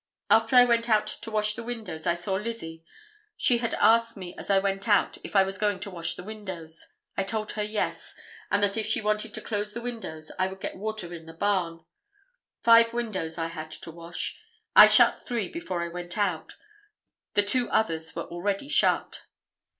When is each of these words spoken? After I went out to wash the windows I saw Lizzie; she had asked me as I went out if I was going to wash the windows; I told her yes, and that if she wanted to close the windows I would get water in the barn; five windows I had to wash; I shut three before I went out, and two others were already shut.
After 0.31 0.55
I 0.55 0.65
went 0.65 0.89
out 0.89 1.05
to 1.05 1.29
wash 1.29 1.53
the 1.53 1.61
windows 1.61 2.07
I 2.07 2.15
saw 2.15 2.33
Lizzie; 2.33 2.83
she 3.37 3.59
had 3.59 3.75
asked 3.75 4.17
me 4.17 4.33
as 4.35 4.49
I 4.49 4.57
went 4.57 4.89
out 4.89 5.19
if 5.23 5.35
I 5.35 5.43
was 5.43 5.59
going 5.59 5.79
to 5.81 5.91
wash 5.91 6.15
the 6.15 6.23
windows; 6.23 6.87
I 7.15 7.21
told 7.23 7.51
her 7.51 7.61
yes, 7.61 8.15
and 8.49 8.63
that 8.63 8.77
if 8.77 8.87
she 8.87 8.99
wanted 8.99 9.31
to 9.35 9.41
close 9.41 9.73
the 9.73 9.79
windows 9.81 10.31
I 10.39 10.47
would 10.47 10.59
get 10.59 10.75
water 10.75 11.13
in 11.13 11.27
the 11.27 11.35
barn; 11.35 11.85
five 12.63 12.93
windows 12.95 13.37
I 13.37 13.49
had 13.49 13.69
to 13.73 13.91
wash; 13.91 14.41
I 14.75 14.87
shut 14.87 15.21
three 15.21 15.49
before 15.49 15.83
I 15.83 15.87
went 15.87 16.17
out, 16.17 16.55
and 17.35 17.47
two 17.47 17.69
others 17.69 18.15
were 18.15 18.23
already 18.25 18.69
shut. 18.69 19.25